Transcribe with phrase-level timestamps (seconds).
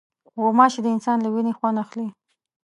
[0.41, 2.07] غوماشې د انسان له وینې خوند اخلي.